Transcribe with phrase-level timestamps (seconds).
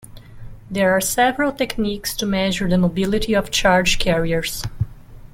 [0.67, 4.63] There are several techniques to measure the mobility of charge carriers.